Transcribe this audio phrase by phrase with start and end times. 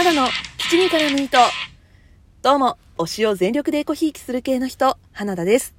[0.00, 1.36] 花田の七味からミート。
[2.40, 5.74] どうも、推しを全力でエコひいきする系の人、花田です。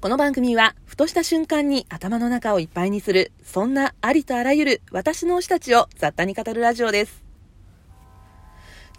[0.00, 7.22] この番組は、ふとした瞬間に頭の中をいっぱいにする、そんなありとあらゆる私の推したちを雑多に語るラジオです。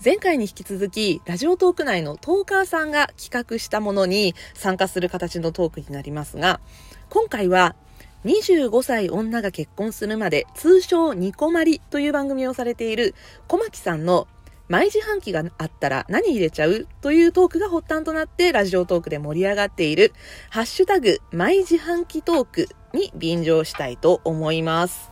[0.05, 6.59] 前回に引き続き、ラジオトーク内のトーカーさんが企画したものに参加する形のトークになりますが、
[7.09, 7.75] 今回は
[8.25, 13.16] 25歳女が結婚するまで通称ニコマリという番組をされている
[13.48, 14.28] 小牧さんの
[14.67, 20.13] 毎自販機があったら何入れちゃうというトークが発端となってラジオトークで盛り上がっている
[20.49, 25.09] ハッシュタグ毎自販機トークに便乗したいと思います。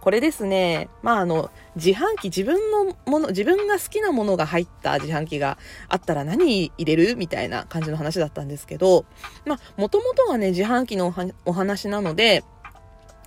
[0.00, 9.04] これですね、まああの、自販機、自分のもの、自分が好きなものが入った自販機があったら何入れるみたいな感じの話だったんですけど、
[9.44, 11.12] まあ、もともとはね、自販機の
[11.44, 12.44] お話なので、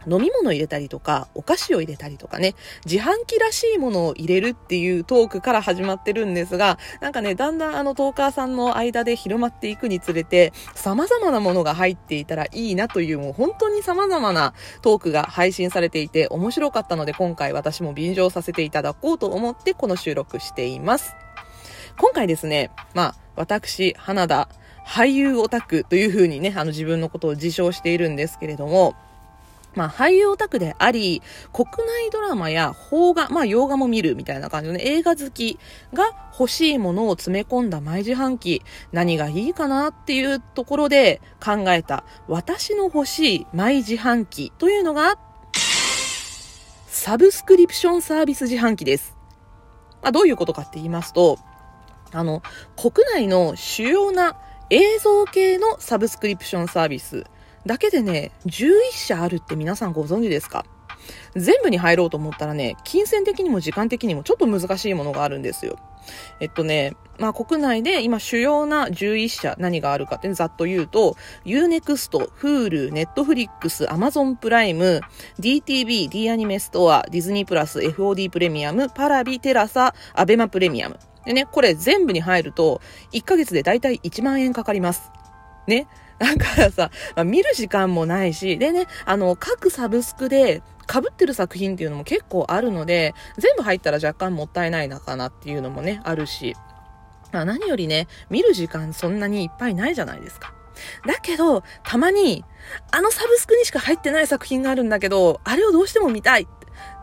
[0.07, 2.55] 飲み物入れたりとか、お菓子を入れたりとかね、
[2.85, 21.15] 自販機らしいものを入れるっていうトークから始まってるんですが、なんかね、だんだんあのトーカーさんの間で広まっていくにつれて、様々なものが入っていたらいいなという、もう本当に様々なトークが配信されていて面白かったので、今回私も便乗させていただこうと思ってこの収録しています。
[21.97, 24.49] 今回ですね、まあ、私、花田、
[24.85, 28.95] 俳優オタクという風にね、あの自分のことを自称しているんですけれども、
[29.75, 31.21] まあ、俳優オタクであり、
[31.53, 35.59] 国内ドラマや邦画、まあ、洋画も見るみたいな感じのね、映画好き
[35.93, 38.61] が欲しいものを詰め込んだ毎自販機、
[38.91, 45.17] 何がいいかなっていうところで考えた、私の欲しい毎自販機というのが、
[46.87, 49.15] サブスクリプションサービス自販機です。
[50.01, 51.39] まあ、どういうことかって言いますと、
[52.11, 52.43] あの、
[52.75, 54.35] 国内の主要な
[54.69, 57.25] 映像系のサブスクリプションサービス、
[57.65, 60.65] だけでね、11社あるって皆さんご存知ですか？
[61.35, 65.77] 全部に入ろうと思ったらね、金銭的にも時間的にもちょっと難しいものがあるんですよ。
[66.39, 75.01] えっとね、まあ国内で今主要な11社何があるかってざっと言うと、Unext、Hulu、Netflix、Amazon プライム、
[75.39, 80.99] DTV、D アニメストア、ディズニープラス、FOD プレミアム、パラビ、テラサ、アベマプレミアム。
[81.25, 82.81] でね、これ全部に入ると、
[83.13, 85.11] 1ヶ月でだいたい1万円かかります。
[85.67, 85.87] ね。
[86.19, 90.61] だからさ、まあ、見る時間もないし、でね、あの、各サブスクで
[90.91, 96.55] 被ってる作品っていうのも結構あるので、全部入ったら若干もったいないのかなっていうのもね、あるし、
[97.31, 100.53] まあ、何よりね、見る時間そんなにいっぱいないじゃないですか。
[101.07, 102.45] だけど、たまに、
[102.91, 106.47] あのサブスクにしか入ってない作品があるんだけど、あれをどうしても見たい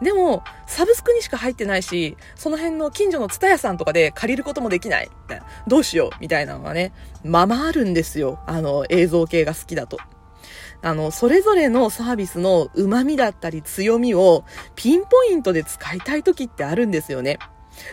[0.02, 5.10] でも、サブスクにしか入ってないし、その辺の近所のツタヤさんとかで借りることもできない。
[5.66, 6.92] どうしようみたいなのがね、
[7.24, 8.38] ままあるんですよ。
[8.46, 9.98] あの、映像系が好きだと。
[10.80, 14.44] あの、それぞれのサービスの旨味だったり強みを
[14.76, 17.38] ピンポイントで使いたい時ってあるんですよね。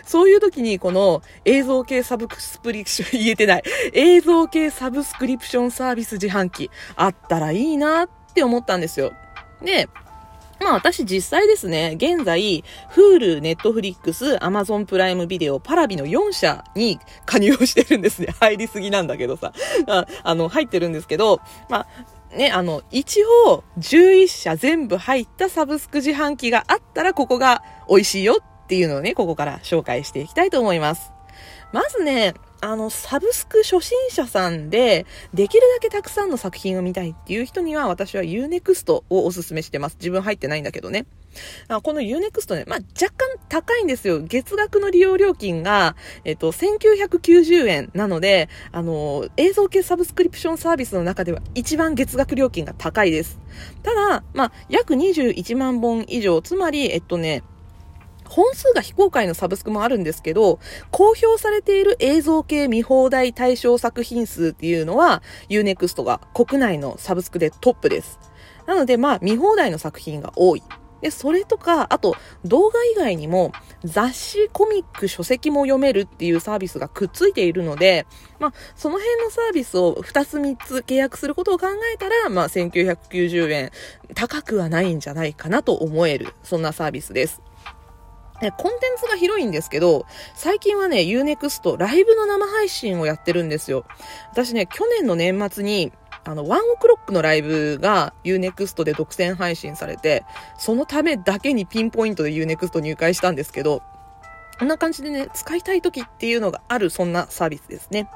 [0.04, 3.62] そういう時にこの映像系サブスクリプション、言えてない。
[3.92, 9.12] 映像系サブスクリプションサービス自販機あったらいいなって思ったんですよ。
[9.62, 9.88] で、
[10.60, 18.28] まあ私実際ですね、現在、Hulu、Netflix、Amazon プライムビデオ、パラビの4社に加入をしてるんですね。
[18.40, 19.52] 入りすぎなんだけどさ。
[19.86, 21.86] ああの、入ってるんですけど、ま
[22.32, 31.12] あ、ね、あの、一応、11社全部入ったサブスク自販機があったら、ここが美味しいよっていうのをね、ここから紹介していきたいと思います。
[31.72, 39.96] まずね、あの、サブスク初心者さんで、できるだけたくさんの作品を見たいっていう人には、私は Unext をおすすめしてます。
[39.98, 41.06] 自分入ってないんだけどね。
[41.68, 44.20] あこの Unext ね、まあ、若干高いんですよ。
[44.20, 53.38] 月額の利用料金が、えっと、1990円なので、あの、映像系サブスクリプションサービスの中では一番月額料金が高いです。
[53.82, 57.42] ただ、まあ、約21万本以上、つまり、えっとね、
[58.28, 60.58] 本数が非公開のサブスクもあるんですけど、
[60.90, 68.18] 公表されている映像系見放題対象作品数っていうのは、Unext が国内のサブスクでトップです。
[68.66, 70.62] なので、まあ、見放題の作品が多い。
[71.02, 73.52] で、それとか、あと、動画以外にも、
[73.84, 78.06] 雑誌、コミック、書籍も読めるっていうサービスがくっついているので、
[78.38, 83.70] まあ、その辺のサービスを2つ3つ契約することを考えたら、まあ、1990円、
[84.14, 87.42] 高くはないんじゃないかなと思える、そんなサービスです。
[88.40, 93.84] コンテンツが広いんですけど、最近はね、Unext ライブの生配信をやってるんですよ。
[94.30, 95.92] 私ね、去年の年末に、
[96.24, 100.24] あの、ワンオクロックのライブが Unext で独占配信されて、
[100.58, 103.82] そのためだけにピンポイントで Unext 入会したんですけど、
[104.58, 108.08] こんな感じでね、使いたい時っていうのがある、そんなサービスですね。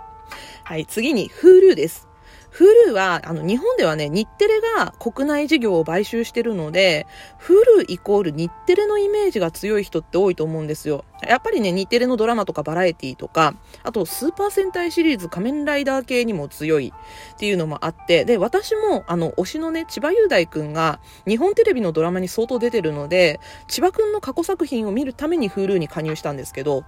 [0.65, 2.10] はい、次に Hulu です。
[2.53, 7.07] Hulu は、あの、日本ではね、日テレが国内事業を買収してるので、
[7.41, 11.05] Hulu イコール日テレのイメージが強い人って多いと思うんですよ。
[11.27, 16.93] やっぱりね、日テレのドラマとかバラエティとか、あと、スーパー戦隊シリーズ仮面ライダー系にも強い
[17.35, 23.39] っていうのもあって、で、私も、あの、推しのね、千葉雄大くんが、日本テレビのドラマに相当出てるので、
[23.69, 26.85] 千葉くんの過去作品を見るために Hulu に加入したんですけど、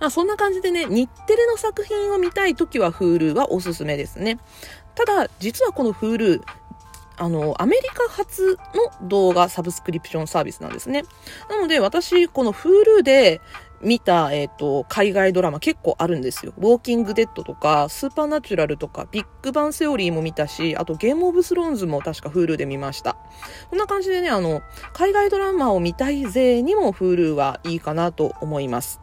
[0.00, 4.38] あそんな感じでね、日テレの作品を見たいときは Hulu はおすすめですね。
[4.94, 6.42] ただ、実はこの Hulu、
[7.16, 8.58] あの、アメリカ発
[9.00, 11.04] の動画サブスクリプションサービスなんですね。
[11.48, 13.40] なので、私、この Hulu で
[13.82, 16.52] 見た、えっ、ー、と、海外ドラマ結構あるんですよ。
[16.56, 23.16] ウォーキングデッドとか、スーパーナチュラルとか、ビッグバンセオリーも見たし、あとゲームオブスローンズも確か Hulu で見ました。
[23.70, 29.01] こんな感じでね、あの、海外ドラマを見たい勢にも Hulu はいいかなと思います。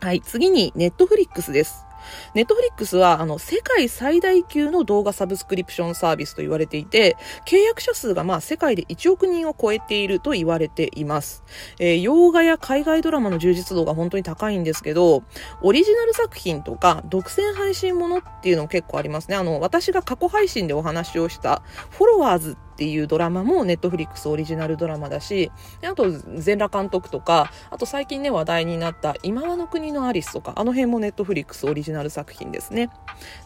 [0.00, 1.86] はい、次に、ネットフリックスです。
[2.34, 7.16] ネットフリックスは、あの、世界最大級の動画サブスクリプションサービスと言われていて、
[7.46, 11.44] 契約者数がまあ世界で1億人を超えていると言われています。
[11.78, 15.24] えー、洋画や海外ドラマの充実度が本当に高いんですけど、
[15.62, 19.36] オリジナル作品とか、独占配信ものっていうのも結構ありますね。
[19.36, 25.50] あの、私が過去配信でお話をした、フォロワーズっていうドラマもネットフリックスオリジナルドラマだし、
[25.82, 32.90] あと、全裸監督とか、あと最近ね話題になった今和の国のアリスとか、あの辺もネットフリックスオリジナル作品ですね。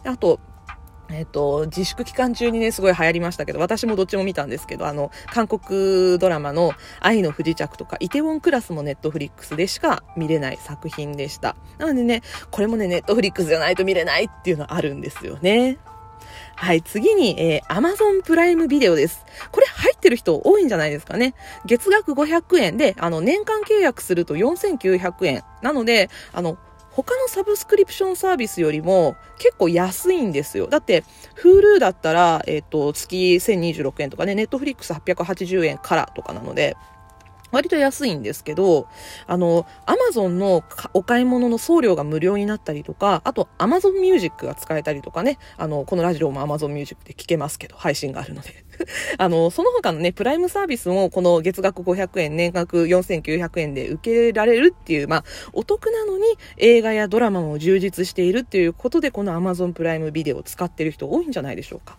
[0.03, 0.41] あと、
[1.13, 11.55] えっ、と、自粛期間中にね、すごい流行りましたけど、私もどっちも見たんですけど、あの、韓国ドラマの愛の不時着とか、イテウォンクラスもネットフリックスでしか見れない作品でした。
[11.77, 15.77] なのでね、これもね、ネットフリックスじゃないと見れないっていうのはあるんですよね。
[16.61, 19.25] はい、次に、えー、Amazon プライムビデオです。
[19.51, 21.33] これ入ってる人多いんじゃないですかね。
[21.65, 25.43] 月額500円で、あの、年間契約すると4900円。
[25.63, 26.59] なので、あの、
[26.91, 30.67] 他のサブスクリプションサービスよりも結構安いんですよ。
[30.67, 31.03] だって、
[31.41, 36.77] Hulu だったら、えっ、ー、と、月1026円とかね、Netflix880 円からとかなので、
[37.51, 38.87] 割と安いんですけど、
[39.27, 40.63] あの、アマゾンの
[40.93, 48.63] お買い物の送料が無料になったりとか、あとアマゾンミュージックが使えたりとかね、あの、このラジオもアマゾンミュージックで聞けますけど、配信があるので。
[49.17, 55.23] あの、その他のね、プライムサービスもこの月額500円、年額4900円で受けられるっていう、まあ、
[55.53, 56.23] お得なのに
[56.57, 61.97] 映画やドラマも充実しているっていうことで、このアマゾンプライムビデオを使ってる人多いんじゃないでしょうか。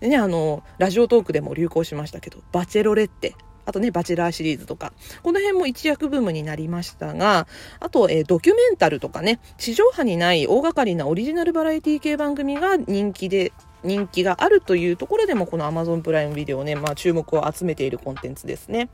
[0.00, 3.34] でね、あの、ラジオトークでも流行しましたけど、バチェロレッテ。
[3.68, 7.46] あとね、バチェラーシリーズとか、この辺も一躍ブームになりましたが、
[7.80, 13.52] あと、えー、ドキュメンタルとかね、地上波にない大掛かりなオリジナルバラエティ系番組が人気で、
[13.84, 18.88] 人気があるというところでも、この Amazon プライムビデオね、まあ注目を集めているコンテンツですね。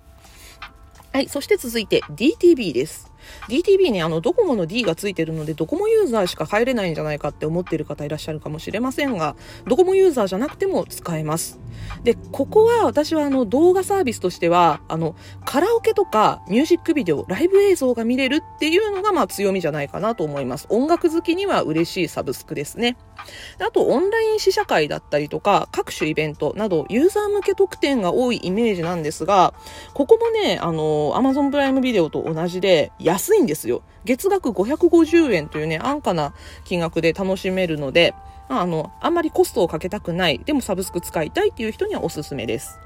[1.12, 3.12] はい、そして続いて DTV です。
[3.48, 9.36] DTV ね、あの、ドコモの D がついてるので、ドコモユーザーしか入れないんじゃないかって思ってる方いらっしゃるかもしれませんが、
[9.68, 11.60] ドコモユーザーじゃなくても使えます。
[12.04, 15.16] で、ここは私はあの、動画サービスとしては、あの、
[15.46, 20.66] カラオケとかミュージックビデオ、ライブ映像が見れるっていうのがまあ強みじゃないかなと思います。
[20.68, 22.98] 音楽好きには嬉しいサブスクですね。
[23.58, 29.54] あと、オンライン試写会だったりとか、各種イベントなど、ユーザー向け特典が多いイメージなんですが、
[29.94, 33.82] ここもね、あの、Amazon プライムビデオと同じで、安いんですよ。
[34.04, 36.34] 月額550円というね、安価な
[36.64, 38.12] 金額で楽しめるので、
[38.48, 42.78] あの、あんまりコストをかけたくない、でもサブスク使いたいっていう人にはおすすめです。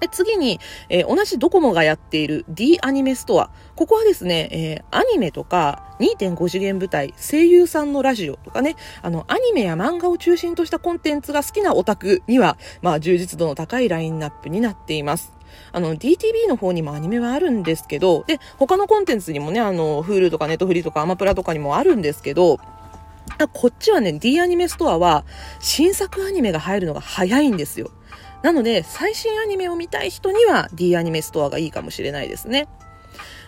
[0.00, 3.50] で次に、えー、同じドコモがやっている D アニメストア。
[3.74, 15.32] ここはですね、えー、アニメとか2.5次元舞台、声優さんのラジオとかね、あの、アニメや漫画を中心としたコンテンツが好きなオタクには、まあ、充実度の高いラインナップになっています。
[15.72, 22.60] あの、DTV の方にもアニメはあるんですけど、で、他のコンテンツにもね、あの、Hulu とか Netflix とかアマプラとかにもあるんですけど、
[23.46, 25.24] こっちはね、D アニメストアは、
[25.60, 27.90] 新作アニメが入るのが早いんですよ。
[28.42, 32.66] なので、最新アニメを見たい人には D アニメストアがいいかもしれないですね。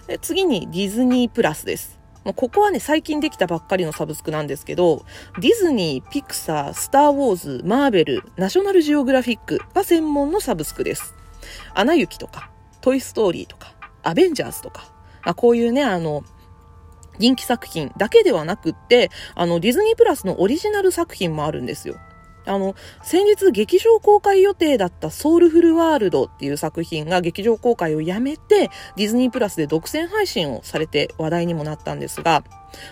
[0.06, 1.98] で次にディズニープラスです。
[2.24, 5.06] ここはね、最近できたばっかりのサブスクなんですけど、
[5.40, 11.14] ディズニー、ピクサー、スター・ウォーズ、マーベル、ナショナルジオグラフィックが専門のサブスクです。
[11.74, 12.50] アナ雪とか、
[12.82, 14.92] トイ・ストーリーとか、アベンジャーズとか、
[15.24, 16.22] まあ、こういうね、あの、
[17.20, 22.00] 人気作品だけではなくって、あの、ディズニープラスのオリジナル作品もあるんですよ。
[22.46, 32.42] あの、先日劇場公開予定だったソウルフルワールドっていう作品が劇場公開をやめて、ディズニープラスで独占配信をされて話題にもなったんですが、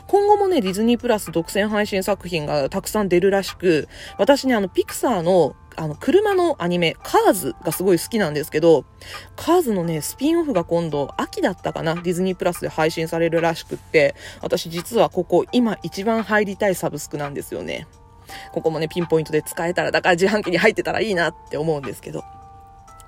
[0.07, 8.85] 今後もね、ディズニープラス独占配信作品がたくさん出るらしく、私ね、あの、ピクサーのあの、車のアニメ、カーズがすごい好きなんですけど、
[9.37, 17.87] カーズのね、スピンオフが今度、秋だったかな、ディズニープラスで配信されるらしくって、私実はここ、今一番入りたいサブスクなんですよね。
[18.53, 22.25] ここもね、ピンポイントで使えたら、だから自販機に入ってたらいいなって思うんですけど。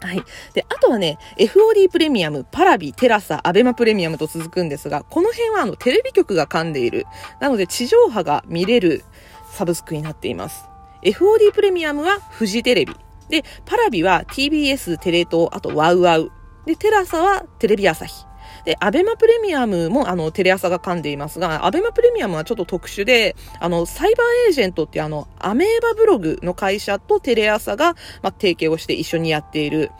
[0.00, 0.22] はい。
[0.54, 7.06] で、あとはね、FOD プレミアム、パラビ、テラサ、アベマプレミアムと続くんですが、この辺はあの、テレビ局が噛んでいる。
[7.40, 9.04] なので、地上波が見れる
[9.50, 10.69] サブスクになっています。
[11.02, 12.94] FOD プレミアムはフジテレビ。
[13.28, 16.30] で、パラビは TBS、テレ東、あとワウワウ。
[16.66, 18.26] で、テラサはテレビ朝日。
[18.64, 29.90] で、アベマプレミアムも、あの、テレ朝が噛んでいますが、アベマプレミアムはちょっと特殊で、あの、サイバーエージェントってあの、アメーバブログの会社とテレ朝が、まあ、提携をして一緒にやっている、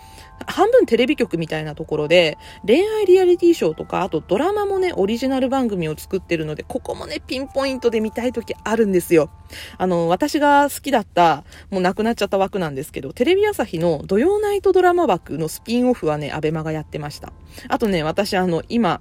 [0.46, 9.30] 半分テレビ局みたいなところで、恋愛リアリティショーとか、あとドラマもね、オリジナル番組を作ってるので、ここもね、ピンポイントで見たい時あるんですよ。
[9.78, 17.32] あの、私が好きだった、もう亡くなっちゃった枠なんですけど、テレビ朝日の土曜ナイトドラマ枠のスピンオフはね、アベマがやってました。
[17.68, 19.00] あとね、私あの、今、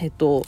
[0.00, 0.44] えっと、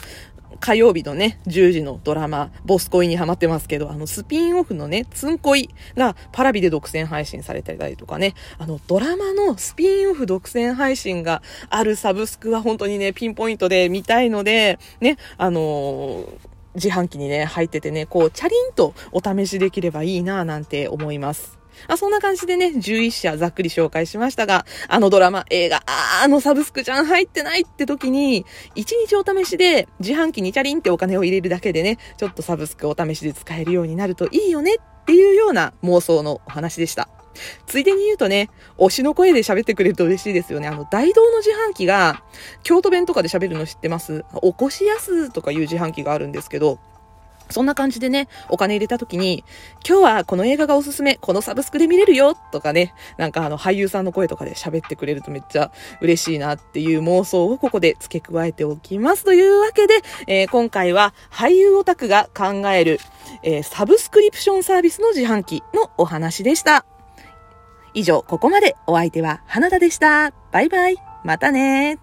[0.56, 16.26] 火曜日のね、10時のドラマ、ボス恋にハマってますけど、あの、スピンオフのね、ツン恋がパラビで独占配信されたりとかね、あの、ドラマのスピンオフ独占配信があるサブスクは本当にね、ピンポイントで見たいので、ね、あのー
[16.76, 21.55] 自販機にね、入っててね、こう、チャリンとお試しできればいいなぁなんて思います。
[21.88, 37.08] あ、そんな感じでね、11社ざっくり紹介しましたが、あのドラマ、映画、ああのサブスクちゃん入ってないって時に、1日お試しで自販機にチャリンってお金を入れるだけでね、ちょっとサブスクお試しで使えるようになるといいよねっていうような妄想のお話でした。
[37.66, 40.68] ついでに言うとね、推しの声で喋ってくれると嬉しいですよね。
[40.68, 42.22] あの、大道の自販機が、
[42.62, 44.24] 京都弁とかで喋るの知ってます？
[44.36, 46.78] おこしやすとかいう自販機があるんですけど、
[47.50, 49.44] そんな感じでね、お金入れた時に、
[49.86, 59.24] 今日はこの映画がおすすめ、このサブスクで見れるよとかね、なんかあの俳優さんの声とかで喋ってくれるとめっちゃ嬉しいなっていう妄想をここで付け加えておきます。
[59.24, 63.00] というわけで、えー、今回は俳優オタクが考える、
[63.42, 66.84] えー、サブスクリプションサービスの自販機のお話でした。
[67.94, 70.32] 以上、ここまでお相手は花田でした。
[70.52, 70.96] バイバイ。
[71.24, 71.98] またね